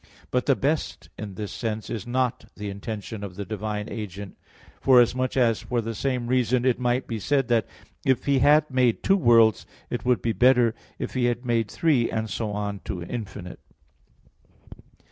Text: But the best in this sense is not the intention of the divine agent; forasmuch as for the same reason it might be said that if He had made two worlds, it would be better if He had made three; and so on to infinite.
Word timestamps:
But 0.31 0.47
the 0.47 0.55
best 0.55 1.09
in 1.15 1.35
this 1.35 1.51
sense 1.51 1.87
is 1.87 2.07
not 2.07 2.45
the 2.57 2.71
intention 2.71 3.23
of 3.23 3.35
the 3.35 3.45
divine 3.45 3.87
agent; 3.87 4.35
forasmuch 4.81 5.37
as 5.37 5.61
for 5.61 5.79
the 5.79 5.93
same 5.93 6.25
reason 6.25 6.65
it 6.65 6.79
might 6.79 7.05
be 7.05 7.19
said 7.19 7.49
that 7.49 7.67
if 8.03 8.25
He 8.25 8.39
had 8.39 8.71
made 8.71 9.03
two 9.03 9.15
worlds, 9.15 9.67
it 9.91 10.03
would 10.03 10.23
be 10.23 10.33
better 10.33 10.73
if 10.97 11.13
He 11.13 11.25
had 11.25 11.45
made 11.45 11.69
three; 11.69 12.09
and 12.09 12.31
so 12.31 12.49
on 12.49 12.79
to 12.85 13.03
infinite. 13.03 13.59